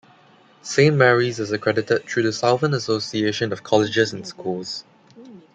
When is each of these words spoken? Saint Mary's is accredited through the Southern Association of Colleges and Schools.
Saint 0.63 0.95
Mary's 0.97 1.37
is 1.39 1.51
accredited 1.51 2.05
through 2.05 2.23
the 2.23 2.33
Southern 2.33 2.73
Association 2.73 3.53
of 3.53 3.61
Colleges 3.61 4.13
and 4.13 4.25
Schools. 4.25 4.83